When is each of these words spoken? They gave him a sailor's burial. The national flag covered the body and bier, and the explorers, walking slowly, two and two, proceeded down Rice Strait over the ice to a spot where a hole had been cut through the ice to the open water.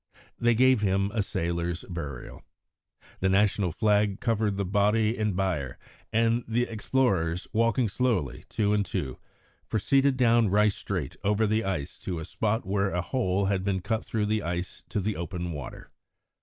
They 0.39 0.55
gave 0.55 0.81
him 0.81 1.11
a 1.13 1.21
sailor's 1.21 1.85
burial. 1.87 2.41
The 3.19 3.29
national 3.29 3.71
flag 3.71 4.19
covered 4.19 4.57
the 4.57 4.65
body 4.65 5.15
and 5.15 5.35
bier, 5.37 5.77
and 6.11 6.43
the 6.47 6.63
explorers, 6.63 7.47
walking 7.53 7.87
slowly, 7.87 8.45
two 8.49 8.73
and 8.73 8.83
two, 8.83 9.19
proceeded 9.69 10.17
down 10.17 10.49
Rice 10.49 10.73
Strait 10.73 11.17
over 11.23 11.45
the 11.45 11.63
ice 11.63 11.99
to 11.99 12.17
a 12.17 12.25
spot 12.25 12.65
where 12.65 12.89
a 12.89 13.01
hole 13.01 13.45
had 13.45 13.63
been 13.63 13.81
cut 13.81 14.03
through 14.03 14.25
the 14.25 14.41
ice 14.41 14.81
to 14.89 14.99
the 14.99 15.15
open 15.15 15.51
water. 15.51 15.91